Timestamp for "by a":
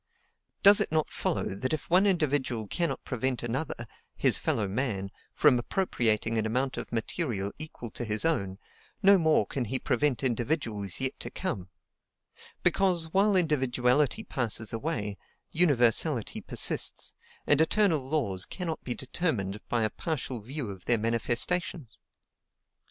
19.69-19.91